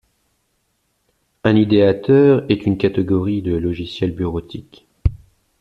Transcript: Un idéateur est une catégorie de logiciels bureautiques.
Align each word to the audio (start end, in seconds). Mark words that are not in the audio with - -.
Un 1.43 1.55
idéateur 1.55 2.43
est 2.49 2.65
une 2.65 2.79
catégorie 2.79 3.43
de 3.43 3.55
logiciels 3.55 4.15
bureautiques. 4.15 4.87